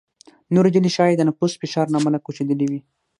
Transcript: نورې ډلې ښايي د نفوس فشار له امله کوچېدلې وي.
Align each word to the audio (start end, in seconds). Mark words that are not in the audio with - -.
نورې 0.55 0.69
ډلې 0.75 0.89
ښايي 0.95 1.15
د 1.17 1.21
نفوس 1.29 1.53
فشار 1.61 1.87
له 1.89 1.97
امله 1.99 2.17
کوچېدلې 2.25 2.67
وي. 2.71 2.79